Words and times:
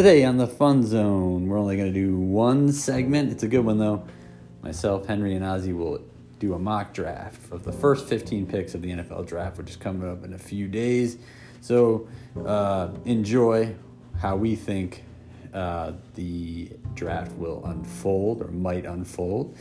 Today 0.00 0.24
on 0.24 0.38
the 0.38 0.46
Fun 0.46 0.82
Zone, 0.82 1.46
we're 1.46 1.58
only 1.58 1.76
going 1.76 1.92
to 1.92 2.00
do 2.00 2.16
one 2.16 2.72
segment. 2.72 3.30
It's 3.30 3.42
a 3.42 3.46
good 3.46 3.66
one 3.66 3.76
though. 3.76 4.02
Myself, 4.62 5.04
Henry, 5.04 5.34
and 5.34 5.44
Ozzy 5.44 5.76
will 5.76 6.02
do 6.38 6.54
a 6.54 6.58
mock 6.58 6.94
draft 6.94 7.52
of 7.52 7.64
the 7.64 7.72
first 7.72 8.08
15 8.08 8.46
picks 8.46 8.74
of 8.74 8.80
the 8.80 8.92
NFL 8.92 9.26
draft, 9.26 9.58
which 9.58 9.68
is 9.68 9.76
coming 9.76 10.10
up 10.10 10.24
in 10.24 10.32
a 10.32 10.38
few 10.38 10.68
days. 10.68 11.18
So 11.60 12.08
uh, 12.46 12.92
enjoy 13.04 13.74
how 14.18 14.36
we 14.36 14.56
think 14.56 15.04
uh, 15.52 15.92
the 16.14 16.70
draft 16.94 17.32
will 17.32 17.62
unfold 17.66 18.40
or 18.40 18.48
might 18.48 18.86
unfold. 18.86 19.54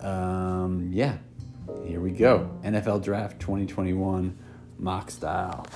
Um, 0.00 0.88
yeah, 0.94 1.18
here 1.84 2.00
we 2.00 2.12
go. 2.12 2.50
NFL 2.64 3.04
Draft 3.04 3.38
2021 3.38 4.34
mock 4.78 5.10
style 5.10 5.66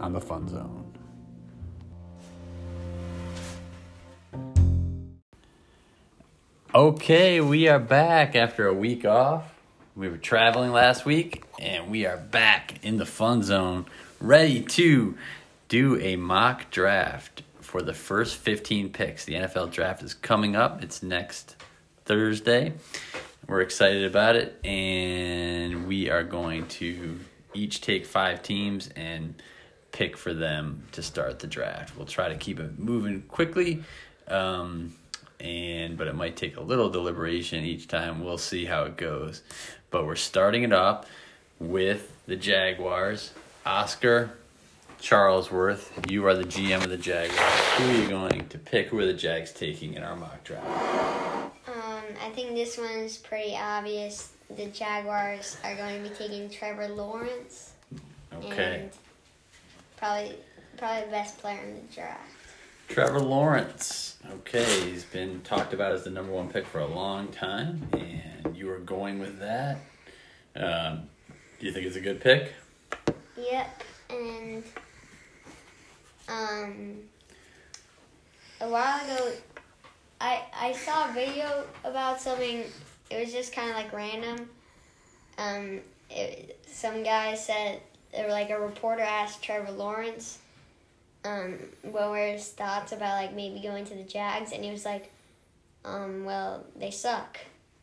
on 0.00 0.14
the 0.14 0.22
Fun 0.22 0.48
Zone. 0.48 0.85
Okay, 6.76 7.40
we 7.40 7.68
are 7.68 7.78
back 7.78 8.36
after 8.36 8.66
a 8.66 8.74
week 8.74 9.06
off. 9.06 9.50
We 9.94 10.10
were 10.10 10.18
traveling 10.18 10.72
last 10.72 11.06
week, 11.06 11.42
and 11.58 11.90
we 11.90 12.04
are 12.04 12.18
back 12.18 12.84
in 12.84 12.98
the 12.98 13.06
fun 13.06 13.42
zone, 13.42 13.86
ready 14.20 14.60
to 14.60 15.16
do 15.68 15.98
a 15.98 16.16
mock 16.16 16.70
draft 16.70 17.42
for 17.62 17.80
the 17.80 17.94
first 17.94 18.36
15 18.36 18.90
picks. 18.90 19.24
The 19.24 19.36
NFL 19.36 19.72
draft 19.72 20.02
is 20.02 20.12
coming 20.12 20.54
up, 20.54 20.82
it's 20.82 21.02
next 21.02 21.56
Thursday. 22.04 22.74
We're 23.48 23.62
excited 23.62 24.04
about 24.04 24.36
it, 24.36 24.62
and 24.62 25.88
we 25.88 26.10
are 26.10 26.24
going 26.24 26.66
to 26.66 27.18
each 27.54 27.80
take 27.80 28.04
five 28.04 28.42
teams 28.42 28.90
and 28.94 29.34
pick 29.92 30.14
for 30.14 30.34
them 30.34 30.82
to 30.92 31.02
start 31.02 31.38
the 31.38 31.46
draft. 31.46 31.96
We'll 31.96 32.04
try 32.04 32.28
to 32.28 32.36
keep 32.36 32.60
it 32.60 32.78
moving 32.78 33.22
quickly. 33.22 33.82
Um, 34.28 34.92
and 35.40 35.96
but 35.96 36.06
it 36.06 36.14
might 36.14 36.36
take 36.36 36.56
a 36.56 36.60
little 36.60 36.90
deliberation 36.90 37.64
each 37.64 37.88
time. 37.88 38.24
We'll 38.24 38.38
see 38.38 38.64
how 38.64 38.84
it 38.84 38.96
goes. 38.96 39.42
But 39.90 40.06
we're 40.06 40.16
starting 40.16 40.62
it 40.62 40.72
off 40.72 41.06
with 41.58 42.12
the 42.26 42.36
Jaguars. 42.36 43.32
Oscar 43.64 44.32
Charlesworth, 45.00 46.10
you 46.10 46.26
are 46.26 46.34
the 46.34 46.44
GM 46.44 46.82
of 46.82 46.90
the 46.90 46.96
Jaguars. 46.96 47.60
Who 47.76 47.88
are 47.88 47.92
you 47.92 48.08
going 48.08 48.48
to 48.48 48.58
pick? 48.58 48.88
Who 48.88 48.98
are 48.98 49.06
the 49.06 49.12
Jags 49.12 49.52
taking 49.52 49.94
in 49.94 50.02
our 50.02 50.16
mock 50.16 50.42
draft? 50.44 50.66
Um, 51.68 52.02
I 52.22 52.30
think 52.30 52.54
this 52.54 52.78
one's 52.78 53.16
pretty 53.16 53.56
obvious. 53.56 54.32
The 54.56 54.66
Jaguars 54.66 55.56
are 55.64 55.74
going 55.76 56.02
to 56.02 56.08
be 56.08 56.14
taking 56.14 56.48
Trevor 56.48 56.88
Lawrence. 56.88 57.72
Okay. 58.44 58.80
And 58.82 58.90
probably, 59.96 60.36
probably 60.76 61.04
the 61.04 61.10
best 61.10 61.38
player 61.38 61.60
in 61.60 61.74
the 61.74 61.94
draft. 61.94 62.35
Trevor 62.88 63.20
Lawrence. 63.20 64.16
Okay, 64.30 64.90
he's 64.90 65.04
been 65.04 65.40
talked 65.42 65.72
about 65.72 65.92
as 65.92 66.04
the 66.04 66.10
number 66.10 66.32
one 66.32 66.48
pick 66.48 66.66
for 66.66 66.80
a 66.80 66.86
long 66.86 67.28
time, 67.28 67.88
and 67.92 68.56
you 68.56 68.70
are 68.70 68.78
going 68.78 69.18
with 69.18 69.38
that. 69.38 69.78
Um, 70.54 71.08
do 71.58 71.66
you 71.66 71.72
think 71.72 71.86
it's 71.86 71.96
a 71.96 72.00
good 72.00 72.20
pick? 72.20 72.52
Yep, 73.36 73.82
and 74.10 74.64
um, 76.28 76.96
a 78.60 78.68
while 78.68 79.04
ago, 79.04 79.32
I 80.20 80.42
I 80.58 80.72
saw 80.72 81.10
a 81.10 81.12
video 81.12 81.64
about 81.84 82.20
something. 82.20 82.64
It 83.10 83.20
was 83.20 83.32
just 83.32 83.52
kind 83.52 83.70
of 83.70 83.76
like 83.76 83.92
random. 83.92 84.48
Um, 85.38 85.80
it, 86.10 86.58
some 86.66 87.02
guy 87.02 87.34
said, 87.34 87.80
or 88.16 88.28
like 88.28 88.50
a 88.50 88.58
reporter 88.58 89.02
asked 89.02 89.42
Trevor 89.42 89.72
Lawrence, 89.72 90.38
um, 91.26 91.58
what 91.82 92.10
were 92.10 92.26
his 92.26 92.48
thoughts 92.48 92.92
about 92.92 93.20
like 93.20 93.34
maybe 93.34 93.60
going 93.60 93.84
to 93.86 93.94
the 93.94 94.04
Jags, 94.04 94.52
and 94.52 94.64
he 94.64 94.70
was 94.70 94.84
like, 94.84 95.10
um, 95.84 96.24
well, 96.24 96.64
they 96.76 96.90
suck. 96.90 97.38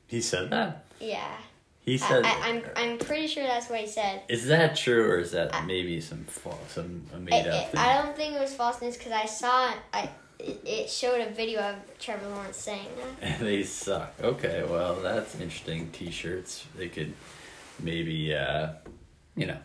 He 0.08 0.22
said 0.22 0.50
that. 0.52 0.86
Yeah. 1.00 1.36
He 1.82 1.98
said. 1.98 2.26
I, 2.26 2.50
I'm 2.50 2.64
I'm 2.76 2.98
pretty 2.98 3.28
sure 3.28 3.44
that's 3.44 3.70
what 3.70 3.80
he 3.80 3.88
said. 3.88 4.22
Is 4.30 4.48
that 4.48 4.76
true, 4.76 5.09
or 5.09 5.20
is 5.20 5.32
that 5.32 5.66
maybe 5.66 6.00
some 6.00 6.24
false, 6.26 6.58
some 6.70 7.03
made 7.20 7.46
I, 7.46 7.50
up 7.50 7.72
thing? 7.72 7.80
I 7.80 8.02
don't 8.02 8.16
think 8.16 8.36
it 8.36 8.40
was 8.40 8.53
false 8.53 8.82
news 8.82 8.96
because 8.96 9.12
I 9.12 9.26
saw 9.26 9.72
it. 9.72 9.78
I 9.94 10.09
it, 10.40 10.62
it 10.66 10.90
showed 10.90 11.20
a 11.20 11.30
video 11.30 11.59
of 11.59 11.76
Trevor 12.00 12.28
Lawrence 12.30 12.58
saying 12.58 12.88
that. 13.20 13.40
they 13.40 13.64
suck. 13.64 14.14
Okay, 14.22 14.64
well 14.70 14.96
that's 14.96 15.36
interesting. 15.36 15.90
T-shirts. 15.92 16.66
They 16.78 16.88
could 16.88 17.14
maybe, 17.82 18.34
uh, 18.34 18.70
you 19.36 19.48
know, 19.48 19.58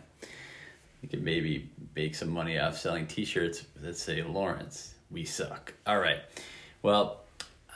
you 1.01 1.09
could 1.09 1.23
maybe 1.23 1.69
make 1.95 2.15
some 2.15 2.29
money 2.29 2.57
off 2.59 2.77
selling 2.77 3.07
T-shirts 3.07 3.65
that 3.77 3.97
say 3.97 4.21
Lawrence. 4.23 4.95
We 5.11 5.25
suck. 5.25 5.73
All 5.87 5.99
right. 5.99 6.19
Well, 6.81 7.21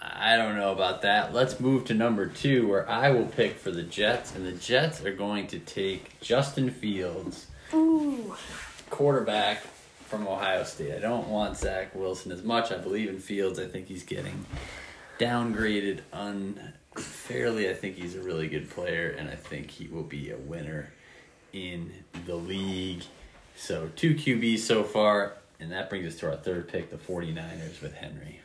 I 0.01 0.35
don't 0.35 0.57
know 0.57 0.71
about 0.71 1.01
that. 1.03 1.33
Let's 1.33 1.59
move 1.59 1.85
to 1.85 1.93
number 1.93 2.25
two, 2.25 2.67
where 2.67 2.89
I 2.89 3.11
will 3.11 3.25
pick 3.25 3.57
for 3.57 3.71
the 3.71 3.83
Jets, 3.83 4.35
and 4.35 4.45
the 4.45 4.51
Jets 4.51 5.03
are 5.03 5.13
going 5.13 5.47
to 5.47 5.59
take 5.59 6.19
Justin 6.19 6.69
Fields, 6.69 7.47
Ooh. 7.73 8.35
quarterback 8.89 9.63
from 10.07 10.27
Ohio 10.27 10.63
State. 10.63 10.93
I 10.93 10.99
don't 10.99 11.29
want 11.29 11.57
Zach 11.57 11.95
Wilson 11.95 12.31
as 12.31 12.43
much. 12.43 12.71
I 12.71 12.77
believe 12.77 13.09
in 13.09 13.19
Fields. 13.19 13.59
I 13.59 13.65
think 13.65 13.87
he's 13.87 14.03
getting 14.03 14.45
downgraded 15.19 16.01
unfairly. 16.11 17.69
I 17.69 17.73
think 17.73 17.95
he's 17.95 18.15
a 18.15 18.21
really 18.21 18.47
good 18.47 18.69
player, 18.69 19.15
and 19.17 19.29
I 19.29 19.35
think 19.35 19.71
he 19.71 19.87
will 19.87 20.03
be 20.03 20.31
a 20.31 20.37
winner 20.37 20.91
in 21.53 21.91
the 22.25 22.35
league. 22.35 23.03
So, 23.55 23.89
two 23.95 24.15
QBs 24.15 24.59
so 24.59 24.83
far, 24.83 25.33
and 25.59 25.71
that 25.71 25.89
brings 25.89 26.13
us 26.13 26.19
to 26.19 26.29
our 26.29 26.35
third 26.35 26.67
pick, 26.67 26.89
the 26.89 26.97
49ers 26.97 27.81
with 27.81 27.93
Henry. 27.93 28.41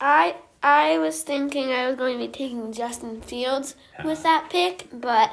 I 0.00 0.36
I 0.62 0.98
was 0.98 1.22
thinking 1.22 1.72
I 1.72 1.86
was 1.88 1.96
going 1.96 2.18
to 2.18 2.26
be 2.26 2.32
taking 2.32 2.72
Justin 2.72 3.20
Fields 3.20 3.74
with 4.02 4.22
that 4.22 4.48
pick, 4.50 4.86
but 4.92 5.30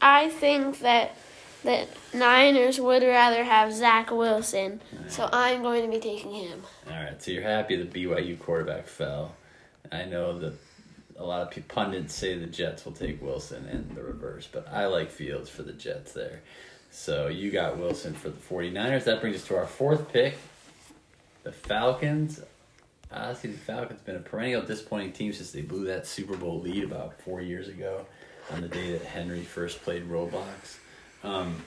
I 0.00 0.30
think 0.30 0.80
that 0.80 1.16
the 1.62 1.86
Niners 2.14 2.80
would 2.80 3.02
rather 3.02 3.44
have 3.44 3.72
Zach 3.72 4.10
Wilson, 4.10 4.80
so 5.08 5.28
I'm 5.32 5.62
going 5.62 5.82
to 5.84 5.90
be 5.90 6.00
taking 6.00 6.32
him. 6.32 6.62
All 6.88 6.94
right, 6.94 7.22
so 7.22 7.30
you're 7.30 7.42
happy 7.42 7.76
the 7.76 7.84
BYU 7.84 8.38
quarterback 8.38 8.86
fell. 8.86 9.34
I 9.92 10.04
know 10.04 10.38
that 10.38 10.54
a 11.18 11.24
lot 11.24 11.56
of 11.56 11.68
pundits 11.68 12.14
say 12.14 12.36
the 12.36 12.46
Jets 12.46 12.84
will 12.84 12.92
take 12.92 13.22
Wilson 13.22 13.66
and 13.66 13.90
the 13.94 14.02
reverse, 14.02 14.48
but 14.50 14.68
I 14.70 14.86
like 14.86 15.10
Fields 15.10 15.48
for 15.48 15.62
the 15.62 15.72
Jets 15.72 16.12
there. 16.12 16.42
So 16.90 17.28
you 17.28 17.50
got 17.50 17.78
Wilson 17.78 18.14
for 18.14 18.30
the 18.30 18.38
49ers. 18.38 19.04
That 19.04 19.20
brings 19.20 19.36
us 19.36 19.46
to 19.48 19.56
our 19.56 19.66
fourth 19.66 20.12
pick, 20.12 20.38
the 21.42 21.52
Falcons. 21.52 22.40
Honestly, 23.10 23.50
the 23.50 23.58
Falcons 23.58 24.00
been 24.00 24.16
a 24.16 24.20
perennial 24.20 24.62
disappointing 24.62 25.12
team 25.12 25.32
since 25.32 25.52
they 25.52 25.62
blew 25.62 25.84
that 25.86 26.06
Super 26.06 26.36
Bowl 26.36 26.60
lead 26.60 26.84
about 26.84 27.20
four 27.20 27.40
years 27.40 27.68
ago 27.68 28.06
on 28.52 28.60
the 28.60 28.68
day 28.68 28.92
that 28.92 29.02
Henry 29.02 29.42
first 29.42 29.82
played 29.82 30.08
Roblox. 30.08 30.78
Um, 31.22 31.62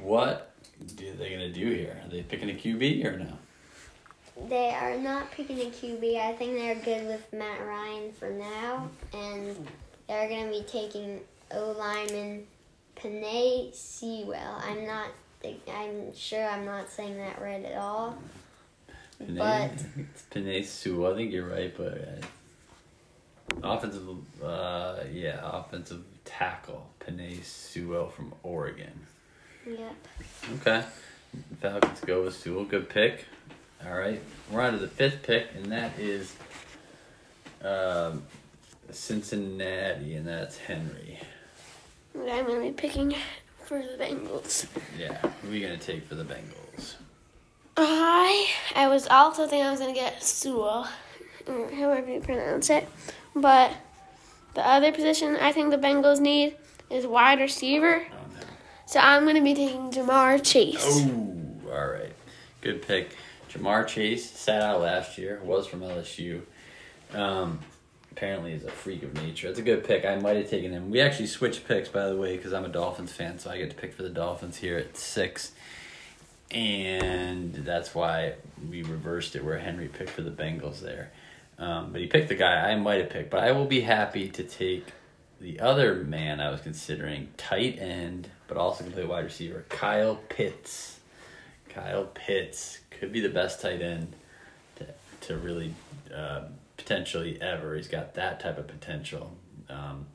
what 0.00 0.52
are 0.80 1.12
they 1.16 1.30
gonna 1.30 1.52
do 1.52 1.70
here? 1.70 2.00
Are 2.04 2.08
they 2.08 2.22
picking 2.22 2.50
a 2.50 2.54
QB 2.54 3.04
or 3.04 3.18
no? 3.18 3.38
They 4.48 4.70
are 4.70 4.98
not 4.98 5.30
picking 5.30 5.58
a 5.60 5.70
QB. 5.70 6.20
I 6.20 6.32
think 6.34 6.54
they're 6.54 6.74
good 6.74 7.06
with 7.06 7.32
Matt 7.32 7.64
Ryan 7.64 8.12
for 8.12 8.30
now, 8.30 8.88
and 9.14 9.68
they're 10.08 10.28
going 10.28 10.46
to 10.46 10.50
be 10.50 10.64
taking 10.66 11.20
O 11.52 11.72
lineman 11.78 12.46
Penei 12.96 13.74
Sewell. 13.74 14.62
I'm 14.64 14.86
not. 14.86 15.08
I'm 15.68 16.14
sure 16.14 16.44
I'm 16.46 16.64
not 16.64 16.88
saying 16.88 17.16
that 17.16 17.40
right 17.40 17.64
at 17.64 17.76
all. 17.76 18.16
Penei, 19.20 19.38
But 19.38 19.70
it's 19.96 20.22
Penei 20.30 20.64
Sewell. 20.64 21.12
I 21.12 21.16
think 21.16 21.32
you're 21.32 21.48
right, 21.48 21.74
but 21.76 22.22
uh, 23.62 23.68
offensive, 23.74 24.08
uh, 24.42 25.00
yeah, 25.12 25.40
offensive 25.42 26.02
tackle 26.24 26.90
Penei 27.00 27.42
Sewell 27.44 28.08
from 28.08 28.32
Oregon. 28.42 29.06
yep. 29.66 29.94
Okay, 30.60 30.84
Falcons 31.60 32.00
go 32.00 32.24
with 32.24 32.36
Sewell. 32.36 32.64
Good 32.64 32.88
pick. 32.88 33.26
All 33.86 33.98
right, 33.98 34.20
we're 34.50 34.60
on 34.60 34.72
to 34.74 34.78
the 34.78 34.88
fifth 34.88 35.22
pick, 35.22 35.48
and 35.56 35.66
that 35.72 35.98
is 35.98 36.34
um, 37.64 38.22
Cincinnati, 38.90 40.14
and 40.14 40.26
that's 40.26 40.56
Henry. 40.56 41.18
I'm 42.14 42.46
going 42.46 42.60
to 42.60 42.60
be 42.60 42.70
picking 42.70 43.14
for 43.64 43.78
the 43.78 43.96
Bengals. 43.98 44.66
Yeah, 44.98 45.16
who 45.16 45.50
are 45.50 45.54
you 45.54 45.66
gonna 45.66 45.78
take 45.78 46.06
for 46.06 46.14
the 46.14 46.24
Bengals? 46.24 46.94
I 47.76 48.48
I 48.74 48.88
was 48.88 49.06
also 49.08 49.46
thinking 49.46 49.66
I 49.66 49.70
was 49.70 49.80
going 49.80 49.94
to 49.94 49.98
get 49.98 50.22
Sewell, 50.22 50.86
however 51.46 52.12
you 52.12 52.20
pronounce 52.20 52.70
it, 52.70 52.86
but 53.34 53.72
the 54.54 54.66
other 54.66 54.92
position 54.92 55.36
I 55.36 55.52
think 55.52 55.70
the 55.70 55.78
Bengals 55.78 56.20
need 56.20 56.56
is 56.90 57.06
wide 57.06 57.40
receiver. 57.40 58.04
Oh 58.10 58.16
no. 58.34 58.46
So 58.86 59.00
I'm 59.00 59.22
going 59.22 59.36
to 59.36 59.42
be 59.42 59.54
taking 59.54 59.90
Ja'Marr 59.90 60.44
Chase. 60.44 60.84
Oh, 60.84 61.72
all 61.72 61.88
right. 61.88 62.12
Good 62.60 62.82
pick. 62.82 63.16
Ja'Marr 63.52 63.86
Chase 63.86 64.30
sat 64.30 64.62
out 64.62 64.80
last 64.80 65.18
year, 65.18 65.40
was 65.44 65.66
from 65.66 65.80
LSU. 65.80 66.42
Um, 67.12 67.60
apparently, 68.10 68.52
is 68.52 68.64
a 68.64 68.70
freak 68.70 69.02
of 69.02 69.14
nature. 69.14 69.48
It's 69.48 69.58
a 69.58 69.62
good 69.62 69.84
pick. 69.84 70.04
I 70.04 70.16
might 70.16 70.36
have 70.36 70.48
taken 70.48 70.72
him. 70.72 70.90
We 70.90 71.00
actually 71.00 71.26
switched 71.26 71.68
picks, 71.68 71.88
by 71.88 72.08
the 72.08 72.16
way, 72.16 72.36
because 72.36 72.52
I'm 72.52 72.64
a 72.64 72.70
Dolphins 72.70 73.12
fan, 73.12 73.38
so 73.38 73.50
I 73.50 73.58
get 73.58 73.70
to 73.70 73.76
pick 73.76 73.92
for 73.92 74.02
the 74.02 74.10
Dolphins 74.10 74.56
here 74.56 74.78
at 74.78 74.96
six. 74.96 75.52
and 76.50 77.54
that's 77.54 77.94
why 77.94 78.34
we 78.68 78.82
reversed 78.82 79.36
it 79.36 79.44
where 79.44 79.58
Henry 79.58 79.88
picked 79.88 80.10
for 80.10 80.22
the 80.22 80.30
Bengals 80.30 80.80
there. 80.80 81.10
Um, 81.58 81.92
but 81.92 82.00
he 82.00 82.06
picked 82.06 82.28
the 82.28 82.34
guy 82.34 82.70
I 82.70 82.76
might 82.76 83.00
have 83.00 83.10
picked, 83.10 83.30
but 83.30 83.42
I 83.44 83.52
will 83.52 83.66
be 83.66 83.80
happy 83.82 84.28
to 84.28 84.42
take 84.42 84.86
the 85.40 85.60
other 85.60 85.94
man 85.96 86.40
I 86.40 86.50
was 86.50 86.60
considering, 86.60 87.28
tight 87.36 87.78
end, 87.78 88.28
but 88.48 88.56
also 88.56 88.84
can 88.84 88.92
play 88.92 89.04
wide 89.04 89.24
receiver, 89.24 89.64
Kyle 89.68 90.16
Pitts. 90.28 91.00
Kyle 91.74 92.04
Pitts 92.04 92.80
could 92.90 93.12
be 93.12 93.20
the 93.20 93.28
best 93.28 93.60
tight 93.60 93.80
end 93.80 94.14
to, 94.76 94.86
to 95.22 95.36
really 95.36 95.74
uh, 96.14 96.42
potentially 96.76 97.40
ever. 97.40 97.76
He's 97.76 97.88
got 97.88 98.14
that 98.14 98.40
type 98.40 98.58
of 98.58 98.66
potential. 98.66 99.36
Um, 99.68 100.06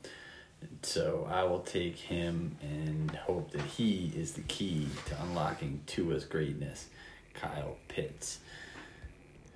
so 0.82 1.28
I 1.30 1.44
will 1.44 1.60
take 1.60 1.96
him 1.96 2.56
and 2.62 3.10
hope 3.10 3.52
that 3.52 3.62
he 3.62 4.12
is 4.16 4.32
the 4.32 4.42
key 4.42 4.88
to 5.06 5.22
unlocking 5.22 5.80
Tua's 5.86 6.24
greatness. 6.24 6.86
Kyle 7.34 7.76
Pitts. 7.88 8.40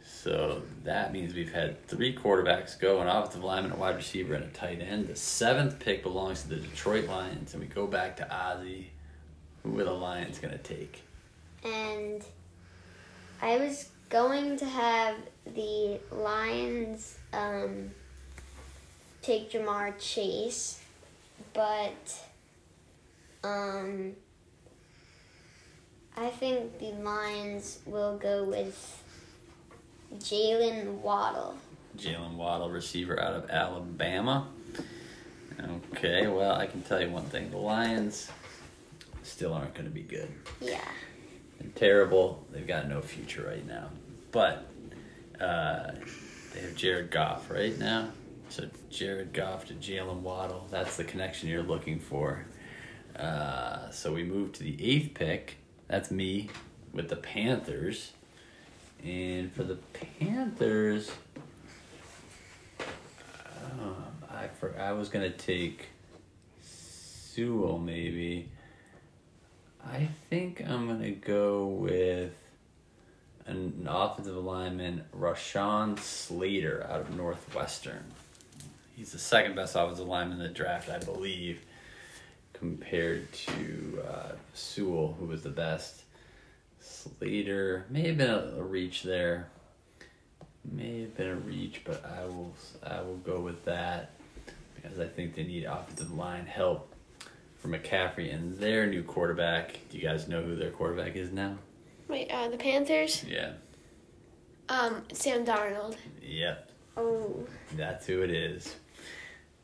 So 0.05 0.63
that 0.85 1.13
means 1.13 1.35
we've 1.35 1.53
had 1.53 1.85
three 1.89 2.15
quarterbacks 2.15 2.79
go, 2.79 3.01
an 3.01 3.09
offensive 3.09 3.43
lineman, 3.43 3.73
a 3.73 3.77
wide 3.77 3.97
receiver, 3.97 4.35
and 4.35 4.45
a 4.45 4.49
tight 4.49 4.81
end. 4.81 5.09
The 5.09 5.17
seventh 5.17 5.81
pick 5.81 6.03
belongs 6.05 6.43
to 6.43 6.49
the 6.49 6.57
Detroit 6.57 7.09
Lions, 7.09 7.55
and 7.55 7.63
we 7.63 7.69
go 7.69 7.89
back 7.89 8.17
to 8.19 8.25
Ozzy. 8.25 8.87
Who 9.65 9.79
are 9.81 9.85
the 9.85 9.93
Lions 9.93 10.39
going 10.39 10.53
to 10.53 10.63
take? 10.63 11.03
And 11.65 12.25
I 13.41 13.59
was 13.59 13.89
going 14.09 14.57
to 14.59 14.67
have 14.67 15.17
the 15.47 16.01
Lions 16.11 17.19
um, 17.33 17.91
take 19.23 19.51
Ja'Marr 19.53 19.99
Chase, 19.99 20.81
but 21.53 22.21
um, 23.45 24.13
I 26.17 26.29
think 26.29 26.79
the 26.79 26.93
Lions 26.93 27.79
will 27.87 28.19
go 28.19 28.45
with 28.45 29.03
Jaylen 30.19 31.01
Waddle. 31.01 31.57
Jaylen 31.97 32.35
Waddle, 32.37 32.71
receiver 32.71 33.21
out 33.21 33.35
of 33.35 33.51
Alabama. 33.51 34.49
Okay, 35.93 36.27
well, 36.27 36.55
I 36.55 36.67
can 36.67 36.83
tell 36.83 37.01
you 37.01 37.09
one 37.09 37.25
thing. 37.25 37.51
The 37.51 37.57
Lions 37.57 38.31
still 39.23 39.53
aren't 39.55 39.75
going 39.75 39.87
to 39.87 39.91
be 39.91 40.03
good. 40.03 40.29
Yeah. 40.61 40.81
They're 41.63 41.71
terrible. 41.75 42.45
They've 42.51 42.67
got 42.67 42.89
no 42.89 43.01
future 43.01 43.47
right 43.47 43.67
now. 43.67 43.91
But 44.33 44.67
uh, 45.41 45.93
they 46.53 46.61
have 46.61 46.75
Jared 46.75 47.11
Goff 47.11 47.51
right 47.51 47.79
now. 47.79 48.11
So 48.49 48.69
Jared 48.91 49.33
Goff 49.33 49.67
to 49.67 49.75
Jaylen 49.75 50.21
Waddle. 50.21 50.67
That's 50.71 50.97
the 50.97 51.05
connection 51.05 51.49
you're 51.49 51.63
looking 51.63 52.01
for. 52.01 52.45
Uh, 53.17 53.91
so 53.91 54.13
we 54.13 54.25
move 54.25 54.53
to 54.55 54.63
the 54.63 54.77
eighth 54.85 55.15
pick. 55.15 55.57
That's 55.89 56.11
me 56.11 56.51
with 56.93 57.09
the 57.09 57.17
Panthers. 57.17 58.13
And 59.05 59.53
for 59.53 59.65
the 59.65 59.77
Panthers, 60.21 61.11
um, 63.59 63.97
I 64.31 64.47
for 64.49 64.79
I 64.79 64.93
was 64.93 65.09
gonna 65.09 65.31
take 65.31 65.89
Sewell 66.61 67.79
maybe. 67.79 68.49
I 69.87 70.09
think 70.31 70.63
I'm 70.67 70.87
gonna 70.87 71.11
go 71.11 71.67
with 71.67 72.35
an 73.47 73.87
offensive 73.89 74.37
lineman, 74.37 75.05
Rashawn 75.17 75.99
Slater 75.99 76.87
out 76.89 77.01
of 77.01 77.17
Northwestern. 77.17 78.05
He's 78.97 79.13
the 79.13 79.19
second 79.19 79.57
best 79.57 79.75
offensive 79.75 80.07
lineman 80.07 80.41
in 80.41 80.45
the 80.45 80.49
draft, 80.49 80.89
I 80.89 80.99
believe, 80.99 81.61
compared 82.53 83.33
to 83.33 84.03
uh, 84.09 84.33
Sewell, 84.55 85.17
who 85.19 85.27
was 85.27 85.43
the 85.43 85.51
best. 85.51 86.03
Slater 86.81 87.85
may 87.91 88.09
have 88.09 88.19
been 88.19 88.31
a, 88.31 88.55
a 88.59 88.63
reach 88.63 89.03
there. 89.03 89.49
May 90.65 91.01
have 91.03 91.17
been 91.17 91.29
a 91.29 91.35
reach, 91.35 91.83
but 91.85 92.05
I 92.05 92.25
will 92.27 92.55
I 92.87 93.01
will 93.01 93.17
go 93.17 93.41
with 93.41 93.65
that 93.65 94.13
because 94.77 95.01
I 95.01 95.07
think 95.07 95.35
they 95.35 95.43
need 95.43 95.65
offensive 95.65 96.13
line 96.13 96.47
help 96.47 96.92
for 97.63 97.69
McCaffrey 97.69 98.35
and 98.35 98.59
their 98.59 98.87
new 98.87 99.05
quarterback. 99.05 99.79
Do 99.89 99.97
you 99.97 100.03
guys 100.03 100.27
know 100.27 100.43
who 100.43 100.57
their 100.57 100.73
quarterback 100.73 101.15
is 101.15 101.31
now? 101.31 101.57
Wait, 102.09 102.29
uh, 102.31 102.49
the 102.49 102.57
Panthers? 102.57 103.25
Yeah. 103.25 103.53
Um, 104.69 105.03
Sam 105.13 105.47
Darnold. 105.47 105.97
Yep. 106.21 106.71
Oh. 106.97 107.47
That's 107.77 108.05
who 108.07 108.23
it 108.23 108.31
is. 108.31 108.75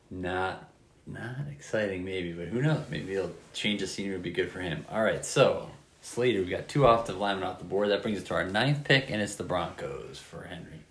Not 0.09 0.69
not 1.05 1.35
exciting 1.51 2.05
maybe, 2.05 2.31
but 2.31 2.47
who 2.47 2.61
knows? 2.61 2.85
Maybe 2.89 3.13
he'll 3.13 3.31
change 3.53 3.81
the 3.81 3.87
scenery 3.87 4.13
would 4.13 4.23
be 4.23 4.31
good 4.31 4.51
for 4.51 4.59
him. 4.59 4.85
All 4.89 5.03
right, 5.03 5.25
so 5.25 5.69
Slater, 6.01 6.39
we 6.39 6.45
got 6.45 6.67
two 6.67 6.85
offensive 6.85 7.17
linemen 7.17 7.43
off 7.43 7.59
the 7.59 7.65
board. 7.65 7.89
That 7.89 8.03
brings 8.03 8.19
us 8.19 8.23
to 8.25 8.35
our 8.35 8.45
ninth 8.45 8.83
pick, 8.83 9.09
and 9.09 9.21
it's 9.21 9.35
the 9.35 9.43
Broncos 9.43 10.19
for 10.19 10.43
Henry. 10.43 10.83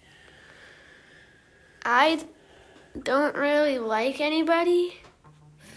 I 1.84 2.20
don't 3.00 3.36
really 3.36 3.78
like 3.78 4.20
anybody 4.20 5.00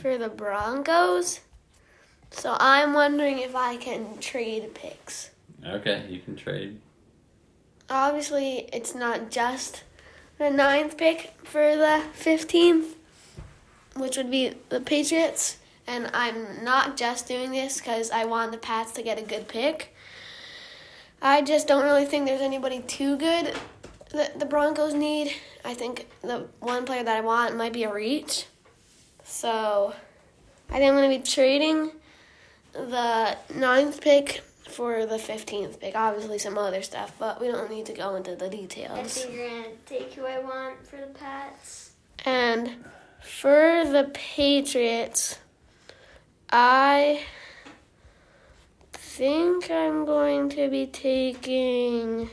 for 0.02 0.18
the 0.18 0.30
Broncos. 0.30 1.42
So 2.32 2.56
I'm 2.60 2.94
wondering 2.94 3.40
if 3.40 3.56
I 3.56 3.78
can 3.78 4.18
trade 4.20 4.74
picks. 4.74 5.30
Okay, 5.66 6.06
you 6.10 6.20
can 6.20 6.36
trade. 6.36 6.80
Obviously, 7.90 8.70
it's 8.74 8.96
not 8.96 9.30
just 9.30 9.84
the 10.38 10.50
ninth 10.50 10.98
pick 10.98 11.34
for 11.44 11.76
the 11.76 12.04
15th, 12.20 12.96
which 13.96 14.18
would 14.18 14.32
be 14.32 14.56
the 14.70 14.80
Patriots. 14.80 15.58
And 15.86 16.10
I'm 16.14 16.64
not 16.64 16.96
just 16.98 17.28
doing 17.28 17.52
this 17.52 17.80
because 17.80 18.12
I 18.12 18.26
want 18.26 18.52
the 18.52 18.58
Pats 18.58 18.92
to 18.94 19.04
get 19.04 19.20
a 19.20 19.24
good 19.24 19.48
pick. 19.48 19.94
I 21.22 21.42
just 21.42 21.68
don't 21.68 21.84
really 21.84 22.06
think 22.06 22.26
there's 22.26 22.42
anybody 22.42 22.80
too 22.80 23.18
good 23.18 23.54
that 24.14 24.40
the 24.40 24.46
Broncos 24.46 24.94
need. 24.94 25.34
I 25.64 25.74
think 25.74 26.08
the 26.22 26.48
one 26.60 26.86
player 26.86 27.04
that 27.04 27.18
I 27.18 27.22
want 27.22 27.56
might 27.56 27.74
be 27.74 27.84
a 27.84 27.94
reach. 27.94 28.46
So 29.24 29.94
I 30.70 30.74
think 30.74 30.90
I'm 30.90 30.96
going 30.96 31.12
to 31.12 31.18
be 31.18 31.24
trading 31.24 31.92
the 32.74 33.38
ninth 33.54 34.02
pick 34.02 34.44
for 34.72 35.06
the 35.06 35.18
15th 35.18 35.80
pick. 35.80 35.96
Obviously, 35.96 36.40
some 36.40 36.58
other 36.58 36.82
stuff, 36.82 37.14
but 37.20 37.42
we 37.42 37.48
don't 37.48 37.70
need 37.70 37.86
to 37.88 37.94
go 37.94 38.16
into 38.16 38.36
the 38.36 38.50
details. 38.50 38.98
I 38.98 39.04
think 39.04 39.36
you're 39.36 39.50
gonna 39.50 39.76
take 39.86 40.14
who 40.14 40.26
I 40.26 40.40
want 40.40 40.88
for 40.88 40.98
the 40.98 41.08
Pats. 41.08 41.92
And 42.26 42.86
for 43.22 43.84
the 43.86 44.10
Patriots, 44.14 45.40
I 46.50 47.24
think 48.94 49.70
I'm 49.70 50.06
going 50.06 50.50
to 50.50 50.70
be 50.70 50.88
taking. 50.88 52.30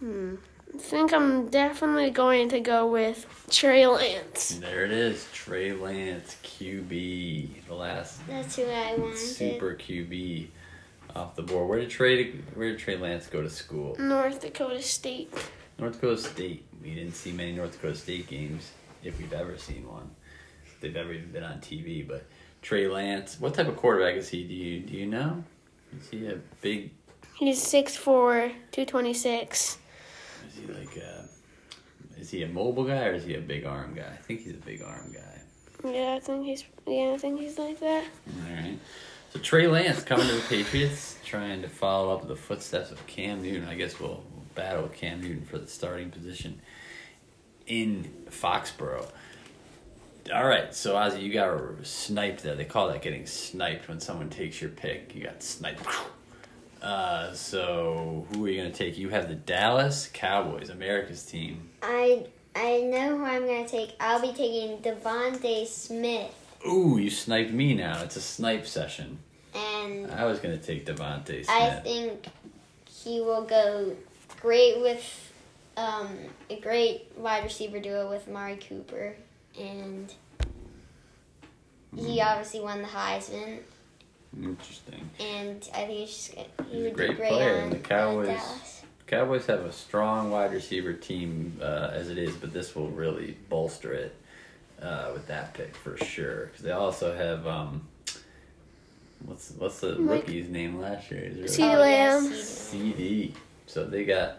Hmm. 0.00 0.36
I 0.74 0.78
think 0.78 1.12
I'm 1.12 1.48
definitely 1.48 2.10
going 2.10 2.48
to 2.50 2.60
go 2.60 2.86
with 2.86 3.26
Trey 3.50 3.86
Lance. 3.86 4.58
There 4.60 4.84
it 4.84 4.92
is, 4.92 5.28
Trey 5.32 5.72
Lance, 5.72 6.36
QB, 6.42 7.66
the 7.68 7.74
last 7.74 8.26
That's 8.26 8.56
who 8.56 8.64
I 8.64 8.94
wanted. 8.96 9.18
super 9.18 9.74
QB 9.74 10.46
off 11.14 11.36
the 11.36 11.42
board. 11.42 11.68
Where 11.68 11.78
did 11.80 11.90
Trey 11.90 12.32
Where 12.54 12.70
did 12.70 12.78
Trey 12.78 12.96
Lance 12.96 13.26
go 13.26 13.42
to 13.42 13.50
school? 13.50 13.96
North 13.98 14.40
Dakota 14.40 14.80
State. 14.80 15.32
North 15.78 15.94
Dakota 16.00 16.16
State. 16.22 16.64
We 16.82 16.94
didn't 16.94 17.14
see 17.14 17.32
many 17.32 17.52
North 17.52 17.72
Dakota 17.72 17.94
State 17.94 18.26
games, 18.28 18.70
if 19.04 19.18
we've 19.18 19.32
ever 19.32 19.58
seen 19.58 19.86
one. 19.86 20.10
If 20.64 20.80
they've 20.80 20.96
ever 20.96 21.12
even 21.12 21.32
been 21.32 21.44
on 21.44 21.58
TV. 21.60 22.06
But 22.06 22.24
Trey 22.62 22.88
Lance, 22.88 23.38
what 23.38 23.52
type 23.52 23.68
of 23.68 23.76
quarterback 23.76 24.16
is 24.16 24.28
he? 24.30 24.44
Do 24.44 24.54
you 24.54 24.80
do 24.80 24.94
you 24.96 25.06
know? 25.06 25.44
Is 26.00 26.08
he 26.08 26.26
a 26.28 26.38
big? 26.62 26.90
He's 27.34 27.60
6'4, 27.62 28.52
226. 28.70 29.78
Is 30.48 30.58
he 30.58 30.72
like 30.72 30.96
a? 30.96 31.28
Is 32.18 32.30
he 32.30 32.42
a 32.42 32.48
mobile 32.48 32.84
guy 32.84 33.06
or 33.06 33.14
is 33.14 33.24
he 33.24 33.34
a 33.34 33.40
big 33.40 33.64
arm 33.64 33.94
guy? 33.94 34.10
I 34.12 34.16
think 34.16 34.40
he's 34.40 34.54
a 34.54 34.58
big 34.58 34.82
arm 34.82 35.12
guy. 35.12 35.90
Yeah, 35.90 36.14
I 36.14 36.20
think 36.20 36.44
he's 36.44 36.64
yeah, 36.86 37.12
I 37.14 37.18
think 37.18 37.40
he's 37.40 37.58
like 37.58 37.80
that. 37.80 38.04
All 38.04 38.54
right. 38.54 38.78
So 39.32 39.40
Trey 39.40 39.66
Lance 39.66 40.02
coming 40.02 40.26
to 40.26 40.34
the 40.34 40.42
Patriots, 40.42 41.16
trying 41.24 41.62
to 41.62 41.68
follow 41.68 42.14
up 42.14 42.28
the 42.28 42.36
footsteps 42.36 42.90
of 42.90 43.04
Cam 43.06 43.42
Newton. 43.42 43.66
I 43.66 43.74
guess 43.74 43.98
we'll, 43.98 44.22
we'll 44.34 44.44
battle 44.54 44.88
Cam 44.88 45.22
Newton 45.22 45.46
for 45.46 45.58
the 45.58 45.66
starting 45.66 46.10
position 46.10 46.60
in 47.66 48.12
Foxborough. 48.28 49.08
All 50.32 50.46
right, 50.46 50.72
so 50.74 50.94
Ozzy, 50.94 51.22
you 51.22 51.32
got 51.32 51.84
sniped 51.84 52.42
there. 52.42 52.54
They 52.54 52.64
call 52.64 52.88
that 52.88 53.02
getting 53.02 53.26
sniped 53.26 53.88
when 53.88 53.98
someone 53.98 54.30
takes 54.30 54.60
your 54.60 54.70
pick. 54.70 55.14
You 55.14 55.24
got 55.24 55.42
sniped. 55.42 55.84
Uh, 56.82 57.32
so 57.32 58.26
who 58.32 58.44
are 58.44 58.48
you 58.48 58.56
gonna 58.60 58.74
take? 58.74 58.98
You 58.98 59.08
have 59.10 59.28
the 59.28 59.34
Dallas 59.36 60.08
Cowboys, 60.12 60.68
America's 60.68 61.22
team. 61.24 61.68
I 61.82 62.26
I 62.56 62.80
know 62.80 63.16
who 63.18 63.24
I'm 63.24 63.46
gonna 63.46 63.68
take. 63.68 63.94
I'll 64.00 64.20
be 64.20 64.32
taking 64.32 64.78
DeVonta 64.78 65.66
Smith, 65.66 66.34
Ooh, 66.66 66.98
you 66.98 67.08
sniped 67.10 67.52
me 67.52 67.74
now. 67.74 68.02
It's 68.02 68.16
a 68.16 68.20
snipe 68.20 68.66
session. 68.66 69.18
and 69.54 70.10
I 70.10 70.24
was 70.24 70.40
gonna 70.40 70.58
take 70.58 70.84
DeVonta. 70.86 71.44
Smith. 71.44 71.48
I 71.50 71.70
think 71.80 72.26
he 72.88 73.20
will 73.20 73.42
go 73.44 73.94
great 74.40 74.80
with 74.80 75.32
um, 75.76 76.08
a 76.50 76.58
great 76.60 77.12
wide 77.16 77.44
receiver 77.44 77.78
duo 77.78 78.10
with 78.10 78.26
Mari 78.28 78.56
Cooper, 78.56 79.14
and 79.58 80.12
he 81.94 82.00
Mm-hmm. 82.02 82.26
obviously 82.28 82.60
won 82.60 82.80
the 82.82 82.88
Heisman. 82.88 83.58
Interesting. 84.40 85.08
and 85.20 85.68
I 85.74 85.84
think 85.86 85.90
he's 85.90 86.08
just, 86.10 86.30
he 86.30 86.44
He's 86.70 86.80
a 86.80 86.84
would 86.84 86.94
great 86.94 87.10
be 87.10 87.14
great 87.16 87.28
player, 87.30 87.56
on 87.56 87.62
and 87.64 87.72
the 87.72 87.78
Cowboys- 87.78 88.26
Dallas. 88.28 88.82
Cowboys 89.06 89.46
have 89.46 89.60
a 89.60 89.72
strong 89.72 90.30
wide 90.30 90.52
receiver 90.52 90.94
team 90.94 91.58
uh, 91.60 91.90
as 91.92 92.08
it 92.08 92.16
is, 92.16 92.34
but 92.36 92.52
this 92.54 92.74
will 92.74 92.88
really 92.88 93.36
bolster 93.50 93.92
it 93.92 94.16
uh, 94.80 95.10
with 95.12 95.26
that 95.26 95.52
pick 95.52 95.76
for 95.76 95.98
sure. 95.98 96.46
Because 96.46 96.62
they 96.62 96.70
also 96.70 97.14
have 97.14 97.46
um, 97.46 97.86
what's 99.26 99.50
what's 99.58 99.80
the 99.80 99.96
Mike- 99.96 100.26
rookie's 100.26 100.48
name 100.48 100.80
last 100.80 101.10
year? 101.10 101.24
He's 101.26 101.34
really- 101.36 101.48
C- 101.48 101.62
Oh, 101.62 101.78
Lamb. 101.78 102.22
CeeDee. 102.32 102.94
CeeDee. 102.96 103.32
So 103.66 103.84
they 103.84 104.04
got, 104.04 104.38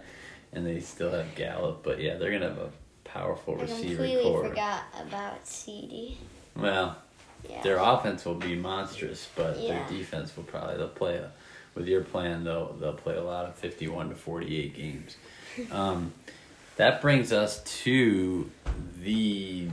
and 0.53 0.65
they 0.65 0.79
still 0.79 1.11
have 1.11 1.35
Gallup, 1.35 1.83
but 1.83 1.99
yeah, 2.01 2.15
they're 2.17 2.31
gonna 2.31 2.49
have 2.49 2.57
a 2.57 2.71
powerful 3.03 3.55
I 3.59 3.61
receiver 3.63 3.95
completely 4.03 4.23
core. 4.23 4.47
forgot 4.49 4.83
about 5.07 5.45
CeeDee. 5.45 6.15
Well, 6.55 6.97
Yeah. 7.49 7.61
their 7.61 7.77
offense 7.77 8.25
will 8.25 8.35
be 8.35 8.55
monstrous, 8.55 9.27
but 9.35 9.59
Yeah. 9.59 9.69
their 9.87 9.97
defense 9.97 10.35
will 10.35 10.43
probably 10.43 10.77
they'll 10.77 10.87
play 10.87 11.15
a, 11.17 11.31
with 11.75 11.87
your 11.87 12.01
plan 12.01 12.43
they'll 12.43 12.73
they'll 12.73 12.93
play 12.93 13.15
a 13.15 13.23
lot 13.23 13.45
of 13.45 13.55
fifty 13.55 13.87
one 13.87 14.09
to 14.09 14.15
forty 14.15 14.57
eight 14.61 14.75
games. 14.75 15.17
Um, 15.71 16.13
that 16.77 16.99
brings 16.99 17.31
us 17.31 17.61
to 17.83 18.49
the 19.03 19.67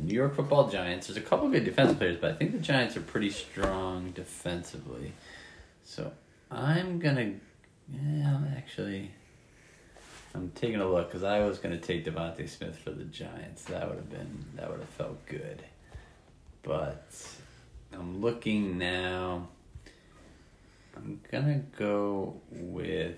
New 0.00 0.14
York 0.14 0.36
Football 0.36 0.68
Giants. 0.68 1.08
There's 1.08 1.16
a 1.16 1.20
couple 1.20 1.48
good 1.48 1.64
defensive 1.64 1.98
players, 1.98 2.16
but 2.20 2.30
I 2.30 2.34
think 2.34 2.52
the 2.52 2.58
Giants 2.60 2.96
are 2.96 3.00
pretty 3.00 3.30
strong 3.30 4.12
defensively. 4.12 5.10
So 5.84 6.12
I'm 6.48 7.00
gonna, 7.00 7.32
yeah, 7.92 8.38
actually. 8.56 9.10
I'm 10.32 10.52
taking 10.54 10.80
a 10.80 10.86
look 10.88 11.08
because 11.08 11.24
I 11.24 11.40
was 11.40 11.58
going 11.58 11.76
to 11.76 11.84
take 11.84 12.04
DeVonta 12.04 12.46
Smith 12.48 12.76
for 12.78 12.90
the 12.90 13.04
Giants. 13.04 13.64
That 13.64 13.88
would 13.88 13.96
have 13.96 14.10
been 14.10 14.44
that 14.54 14.70
would 14.70 14.80
have 14.80 14.88
felt 14.90 15.24
good. 15.26 15.62
But 16.66 17.06
I'm 17.92 18.20
looking 18.20 18.76
now. 18.76 19.48
I'm 20.96 21.20
gonna 21.30 21.62
go 21.78 22.40
with 22.50 23.14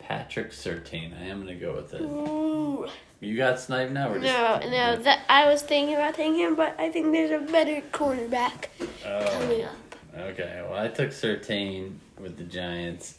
Patrick 0.00 0.50
Surtain. 0.50 1.16
I 1.18 1.26
am 1.26 1.40
gonna 1.40 1.54
go 1.54 1.76
with 1.76 1.94
it. 1.94 2.00
Ooh. 2.02 2.88
You 3.20 3.36
got 3.36 3.60
Snipe 3.60 3.90
now, 3.90 4.10
or 4.10 4.18
No, 4.18 4.58
just 4.60 4.70
no, 4.70 4.96
that 4.96 5.20
I 5.28 5.46
was 5.46 5.62
thinking 5.62 5.94
about 5.94 6.14
taking 6.14 6.34
him, 6.34 6.56
but 6.56 6.78
I 6.78 6.90
think 6.90 7.12
there's 7.12 7.30
a 7.30 7.38
better 7.50 7.80
cornerback 7.92 8.66
Oh, 9.06 9.38
coming 9.40 9.64
up. 9.64 9.72
okay. 10.18 10.62
Well, 10.68 10.78
I 10.82 10.88
took 10.88 11.10
Surtain 11.10 11.94
with 12.18 12.36
the 12.36 12.44
Giants 12.44 13.18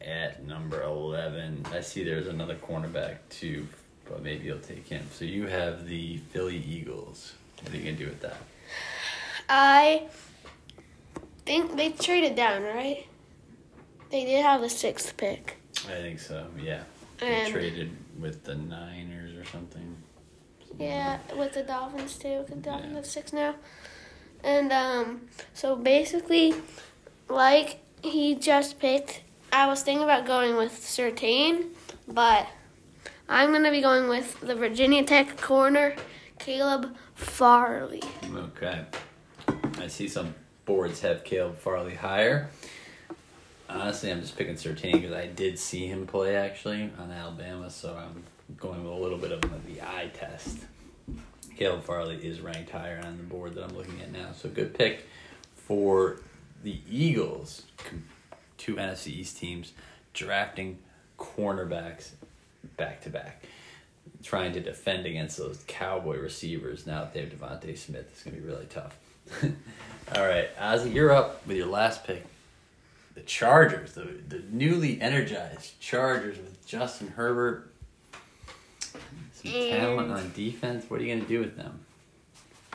at 0.00 0.44
number 0.44 0.82
eleven. 0.82 1.64
I 1.72 1.80
see 1.80 2.02
there's 2.02 2.26
another 2.26 2.56
cornerback 2.56 3.18
too, 3.30 3.68
but 4.08 4.22
maybe 4.22 4.46
you'll 4.46 4.58
take 4.58 4.88
him. 4.88 5.06
So 5.12 5.24
you 5.24 5.46
have 5.46 5.86
the 5.86 6.16
Philly 6.32 6.56
Eagles. 6.58 7.34
What 7.62 7.72
are 7.72 7.76
you 7.76 7.84
gonna 7.84 7.96
do 7.96 8.06
with 8.06 8.20
that? 8.22 8.36
I 9.48 10.04
think 11.44 11.76
they 11.76 11.90
traded 11.90 12.36
down, 12.36 12.62
right? 12.62 13.06
They 14.10 14.24
did 14.24 14.42
have 14.44 14.60
the 14.60 14.68
sixth 14.68 15.16
pick. 15.16 15.56
I 15.86 16.00
think 16.02 16.20
so. 16.20 16.46
Yeah. 16.62 16.82
They 17.18 17.50
traded 17.50 17.90
with 18.18 18.44
the 18.44 18.54
Niners 18.54 19.34
or 19.36 19.44
something. 19.50 19.96
yeah, 20.78 21.18
with 21.36 21.54
the 21.54 21.62
Dolphins 21.62 22.16
too. 22.16 22.44
The 22.48 22.54
Dolphins 22.56 22.90
Yeah. 22.90 22.96
have 22.96 23.06
six 23.06 23.32
now. 23.32 23.54
And 24.44 24.72
um, 24.72 25.22
so 25.54 25.74
basically, 25.74 26.54
like 27.28 27.80
he 28.02 28.34
just 28.36 28.78
picked, 28.78 29.22
I 29.52 29.66
was 29.66 29.82
thinking 29.82 30.04
about 30.04 30.26
going 30.26 30.56
with 30.56 30.72
Surtain, 30.72 31.70
but 32.06 32.46
I'm 33.28 33.50
gonna 33.52 33.70
be 33.72 33.80
going 33.80 34.08
with 34.08 34.38
the 34.40 34.54
Virginia 34.54 35.02
Tech 35.02 35.36
corner, 35.40 35.96
Caleb 36.38 36.96
Farley. 37.14 38.02
Okay. 38.34 38.84
I 39.78 39.86
see 39.86 40.08
some 40.08 40.34
boards 40.64 41.00
have 41.00 41.24
Caleb 41.24 41.58
Farley 41.58 41.94
higher. 41.94 42.48
Honestly, 43.68 44.10
I'm 44.10 44.20
just 44.20 44.36
picking 44.36 44.54
Surtain 44.54 44.92
because 44.92 45.12
I 45.12 45.26
did 45.26 45.58
see 45.58 45.86
him 45.86 46.06
play 46.06 46.36
actually 46.36 46.90
on 46.98 47.10
Alabama, 47.10 47.70
so 47.70 47.96
I'm 47.96 48.24
going 48.56 48.82
with 48.82 48.92
a 48.92 48.96
little 48.96 49.18
bit 49.18 49.32
of 49.32 49.42
the 49.66 49.82
eye 49.82 50.10
test. 50.14 50.58
Caleb 51.56 51.84
Farley 51.84 52.16
is 52.16 52.40
ranked 52.40 52.70
higher 52.70 53.00
on 53.04 53.16
the 53.16 53.24
board 53.24 53.54
that 53.54 53.64
I'm 53.64 53.76
looking 53.76 54.00
at 54.00 54.12
now, 54.12 54.32
so 54.32 54.48
good 54.48 54.74
pick 54.74 55.06
for 55.54 56.20
the 56.62 56.80
Eagles. 56.88 57.64
Two 58.56 58.76
NFC 58.76 59.08
East 59.08 59.38
teams 59.38 59.72
drafting 60.14 60.78
cornerbacks 61.18 62.10
back 62.76 63.02
to 63.02 63.10
back 63.10 63.42
trying 64.22 64.52
to 64.52 64.60
defend 64.60 65.06
against 65.06 65.36
those 65.36 65.64
cowboy 65.66 66.18
receivers 66.18 66.86
now 66.86 67.00
that 67.00 67.14
they 67.14 67.20
have 67.20 67.30
DeVonta 67.30 67.76
Smith. 67.76 68.08
It's 68.12 68.22
gonna 68.22 68.36
be 68.36 68.42
really 68.42 68.66
tough. 68.66 68.96
All 70.14 70.26
right, 70.26 70.54
Ozzy, 70.56 70.94
you're 70.94 71.12
up 71.12 71.46
with 71.46 71.56
your 71.56 71.66
last 71.66 72.04
pick. 72.04 72.24
The 73.14 73.20
Chargers, 73.22 73.94
the 73.94 74.08
the 74.28 74.42
newly 74.50 75.00
energized 75.00 75.80
Chargers 75.80 76.38
with 76.38 76.66
Justin 76.66 77.08
Herbert. 77.08 77.72
Some 79.32 79.52
talent 79.52 80.10
on 80.10 80.32
defense. 80.34 80.84
What 80.88 81.00
are 81.00 81.04
you 81.04 81.14
gonna 81.14 81.28
do 81.28 81.40
with 81.40 81.56
them? 81.56 81.80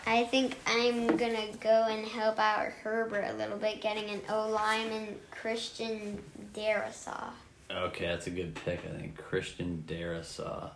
I 0.06 0.26
think 0.26 0.58
I'm 0.68 1.08
gonna 1.16 1.48
go 1.62 1.88
and 1.90 2.06
help 2.06 2.38
out 2.38 2.66
Herbert 2.66 3.26
a 3.30 3.34
little 3.34 3.58
bit, 3.58 3.82
getting 3.82 4.10
an 4.10 4.22
O 4.30 4.50
lineman, 4.50 5.16
Christian 5.32 6.22
Darrisaw. 6.54 7.30
Okay, 7.72 8.06
that's 8.06 8.28
a 8.28 8.30
good 8.30 8.54
pick. 8.54 8.82
I 8.86 8.98
think 8.98 9.18
Christian 9.18 9.84
Darrisaw. 9.88 10.72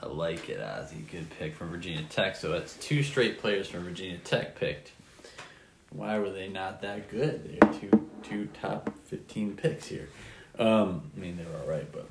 I 0.00 0.06
like 0.06 0.48
it, 0.48 0.60
Ozzy. 0.60 1.10
Good 1.10 1.28
pick 1.38 1.54
from 1.54 1.70
Virginia 1.70 2.04
Tech. 2.08 2.36
So 2.36 2.50
that's 2.50 2.76
two 2.76 3.02
straight 3.02 3.40
players 3.40 3.68
from 3.68 3.84
Virginia 3.84 4.18
Tech 4.18 4.58
picked. 4.58 4.92
Why 5.90 6.18
were 6.18 6.30
they 6.30 6.48
not 6.48 6.82
that 6.82 7.08
good? 7.10 7.58
They're 7.60 7.72
two 7.72 8.08
two 8.22 8.48
top 8.60 8.90
fifteen 9.04 9.56
picks 9.56 9.86
here. 9.86 10.08
Um, 10.58 11.10
I 11.16 11.20
mean 11.20 11.36
they 11.36 11.44
were 11.44 11.58
all 11.60 11.68
right, 11.68 11.90
but 11.90 12.08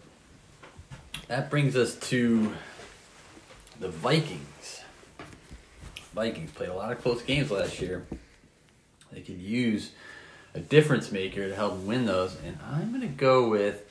that 1.28 1.50
brings 1.50 1.76
us 1.76 1.96
to 2.10 2.54
the 3.80 3.90
Vikings. 3.90 4.82
Vikings 6.14 6.52
played 6.52 6.70
a 6.70 6.74
lot 6.74 6.92
of 6.92 7.02
close 7.02 7.22
games 7.22 7.52
last 7.52 7.80
year. 7.80 8.06
They 9.12 9.22
could 9.22 9.38
use 9.38 9.92
a 10.56 10.60
difference 10.60 11.12
maker 11.12 11.48
to 11.48 11.56
help 11.56 11.78
win 11.82 12.06
those, 12.06 12.36
and 12.44 12.58
I'm 12.72 12.92
gonna 12.92 13.08
go 13.08 13.48
with 13.50 13.84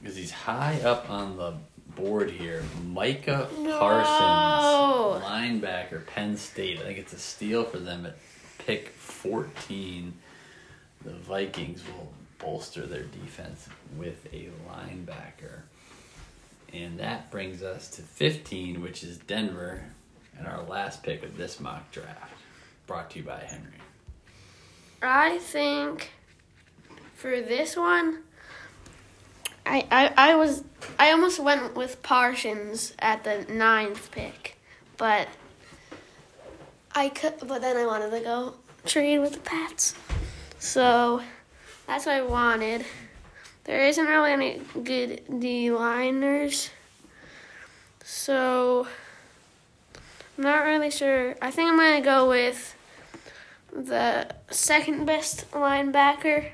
because 0.00 0.16
he's 0.16 0.30
high 0.30 0.80
up 0.82 1.10
on 1.10 1.36
the 1.36 1.54
board 1.94 2.30
here. 2.30 2.62
Micah 2.86 3.48
No. 3.58 3.78
Parsons, 3.78 5.24
linebacker, 5.24 6.06
Penn 6.06 6.36
State. 6.36 6.78
I 6.78 6.82
think 6.82 6.98
it's 6.98 7.12
a 7.12 7.18
steal 7.18 7.64
for 7.64 7.78
them 7.78 8.06
at 8.06 8.16
pick 8.58 8.88
14. 8.88 10.12
The 11.04 11.12
Vikings 11.12 11.82
will 11.86 12.12
bolster 12.38 12.86
their 12.86 13.04
defense 13.04 13.68
with 13.96 14.26
a 14.32 14.50
linebacker. 14.68 15.62
And 16.72 16.98
that 17.00 17.30
brings 17.30 17.62
us 17.62 17.88
to 17.96 18.02
15, 18.02 18.80
which 18.80 19.02
is 19.02 19.18
Denver, 19.18 19.82
and 20.38 20.46
our 20.46 20.62
last 20.62 21.02
pick 21.02 21.22
of 21.22 21.36
this 21.36 21.60
mock 21.60 21.90
draft. 21.90 22.32
Brought 22.86 23.10
to 23.10 23.18
you 23.18 23.24
by 23.24 23.40
Henry. 23.40 23.72
I 25.02 25.38
think 25.38 26.12
for 27.14 27.40
this 27.40 27.76
one, 27.76 28.22
I, 29.70 29.86
I, 29.92 30.32
I 30.32 30.34
was 30.34 30.64
I 30.98 31.12
almost 31.12 31.38
went 31.38 31.76
with 31.76 32.02
Parsons 32.02 32.92
at 32.98 33.22
the 33.22 33.46
ninth 33.48 34.10
pick, 34.10 34.58
but 34.96 35.28
I 36.92 37.08
could. 37.10 37.34
But 37.46 37.60
then 37.60 37.76
I 37.76 37.86
wanted 37.86 38.10
to 38.10 38.20
go 38.20 38.54
trade 38.84 39.20
with 39.20 39.34
the 39.34 39.38
Pats, 39.38 39.94
so 40.58 41.22
that's 41.86 42.06
what 42.06 42.16
I 42.16 42.22
wanted. 42.22 42.84
There 43.62 43.86
isn't 43.86 44.04
really 44.04 44.32
any 44.32 44.60
good 44.82 45.22
D 45.38 45.70
liners, 45.70 46.70
so 48.02 48.88
I'm 50.36 50.42
not 50.42 50.64
really 50.64 50.90
sure. 50.90 51.36
I 51.40 51.52
think 51.52 51.70
I'm 51.70 51.76
gonna 51.76 52.00
go 52.00 52.28
with 52.28 52.74
the 53.72 54.34
second 54.50 55.04
best 55.04 55.48
linebacker. 55.52 56.50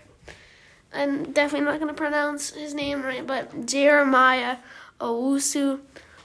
I'm 0.97 1.33
definitely 1.33 1.67
not 1.67 1.79
going 1.79 1.95
to 1.95 1.95
pronounce 1.95 2.51
his 2.51 2.75
name 2.75 3.03
right, 3.03 3.27
but 3.27 3.67
Jeremiah 3.67 4.57
Owusu 5.01 5.81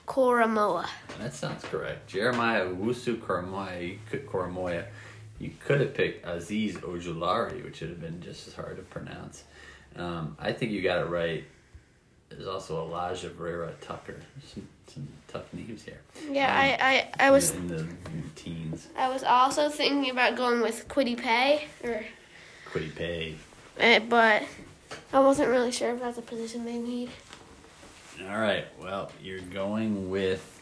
Koramoah. 0.08 0.88
That 1.20 1.34
sounds 1.34 1.64
correct. 1.66 2.08
Jeremiah 2.08 2.66
Wusu 2.66 3.18
Karamoya. 3.20 3.82
You 3.82 4.00
could 4.10 4.86
You 5.40 5.52
could 5.60 5.82
have 5.82 5.94
picked 5.94 6.26
Azeez 6.26 6.74
Ojulari, 6.78 7.64
which 7.64 7.82
would 7.82 7.90
have 7.90 8.02
been 8.02 8.22
just 8.22 8.48
as 8.48 8.54
hard 8.54 8.78
to 8.78 8.84
pronounce. 8.84 9.44
Um, 9.96 10.36
I 10.40 10.52
think 10.54 10.72
you 10.72 10.82
got 10.82 11.00
it 11.00 11.10
right. 11.10 11.44
There's 12.30 12.48
also 12.48 12.88
Alijah 12.88 13.32
Verrera 13.32 13.74
Tucker. 13.82 14.16
Some, 14.54 14.68
some 14.88 15.08
tough 15.28 15.54
names 15.54 15.84
here. 15.84 16.00
Yeah, 16.30 16.48
Um, 16.48 16.58
I, 16.58 17.10
I, 17.20 17.28
I 17.28 17.32
was 17.32 17.52
in 17.52 17.68
the, 17.68 17.80
in 17.80 18.24
the 18.24 18.30
teens. 18.36 18.88
I 18.98 19.10
was 19.10 19.24
also 19.24 19.70
thinking 19.70 20.10
about 20.12 20.36
going 20.38 20.62
with 20.62 20.88
Kwity 20.88 21.18
Paye, 21.18 21.68
or 21.84 22.06
Kwity 22.72 22.96
Paye. 22.96 23.36
Eh, 23.82 23.98
but 23.98 24.44
I 25.12 25.20
wasn't 25.20 25.50
really 25.50 25.72
sure 25.72 25.90
if 25.96 26.00
that's 26.00 26.20
a 26.20 26.22
position 26.22 26.66
they 26.66 26.78
need. 26.78 27.10
All 28.30 28.38
right. 28.38 28.66
Well, 28.80 29.12
you're 29.20 29.40
going 29.40 30.12
with 30.12 30.62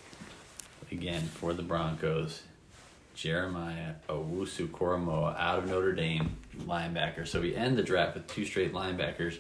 again 0.90 1.24
for 1.24 1.54
the 1.54 1.62
Broncos, 1.62 2.44
Jeremiah 3.16 3.96
Owusu 4.08 4.70
Koramoah 4.70 5.38
out 5.38 5.60
of 5.60 5.68
Notre 5.70 5.92
Dame, 5.92 6.38
linebacker. 6.60 7.28
So 7.28 7.42
we 7.42 7.54
end 7.54 7.78
the 7.78 7.84
draft 7.84 8.16
with 8.16 8.26
two 8.28 8.46
straight 8.46 8.72
linebackers, 8.74 9.38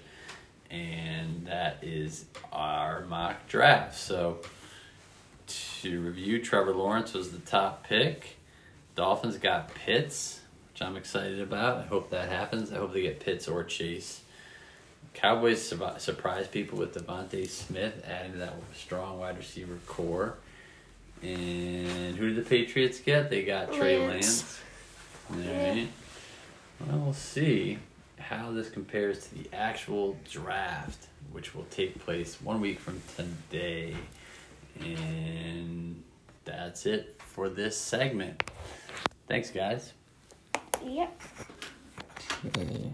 and 0.69 1.47
that 1.47 1.77
is 1.81 2.25
our 2.51 3.05
mock 3.05 3.47
draft. 3.47 3.97
So 3.97 4.39
to 5.81 6.01
review, 6.01 6.43
Trevor 6.43 6.73
Lawrence 6.73 7.13
was 7.13 7.31
the 7.31 7.39
top 7.39 7.87
pick. 7.87 8.35
Dolphins 8.97 9.37
got 9.37 9.73
Pitts, 9.73 10.38
which 10.79 10.87
I'm 10.87 10.95
excited 10.95 11.41
about. 11.41 11.77
I 11.77 11.83
hope 11.83 12.09
that 12.11 12.29
happens. 12.29 12.71
I 12.71 12.77
hope 12.77 12.93
they 12.93 13.01
get 13.01 13.19
Pitts 13.19 13.47
or 13.47 13.63
Chase. 13.63 14.21
Cowboys 15.13 15.61
sur- 15.61 15.95
surprised 15.97 16.51
people 16.51 16.77
with 16.77 16.93
DeVonta 16.93 17.47
Smith, 17.49 18.01
adding 18.07 18.33
to 18.33 18.37
that 18.37 18.53
strong 18.75 19.19
wide 19.19 19.37
receiver 19.37 19.77
corps. 19.87 20.37
And 21.21 22.15
who 22.15 22.33
did 22.33 22.37
the 22.37 22.49
Patriots 22.49 22.99
get? 22.99 23.29
They 23.29 23.43
got 23.43 23.73
Trey 23.73 23.99
Lance. 24.07 24.59
Lance. 25.29 25.47
All 25.47 25.53
right. 25.53 25.87
Well, 26.87 26.99
we'll 26.99 27.13
see 27.13 27.79
how 28.17 28.51
this 28.51 28.69
compares 28.69 29.27
to 29.27 29.35
the 29.35 29.49
actual 29.53 30.17
draft, 30.31 31.07
which 31.33 31.53
will 31.53 31.65
take 31.71 31.99
place 31.99 32.41
one 32.41 32.61
week 32.61 32.79
from 32.79 33.01
today. 33.17 33.95
And 34.79 36.01
that's 36.45 36.85
it 36.85 37.19
for 37.19 37.49
this 37.49 37.77
segment. 37.77 38.43
Thanks, 39.27 39.49
guys. 39.49 39.91
Yep. 40.85 41.21
Okay. 42.47 42.91